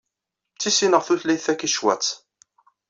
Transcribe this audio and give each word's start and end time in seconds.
Ttisineɣ 0.53 1.01
tutlayt 1.03 1.43
takičwatt. 1.45 2.07